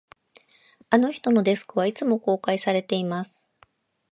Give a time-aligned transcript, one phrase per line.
[0.89, 3.51] あの人のデスクは、いつも公開されています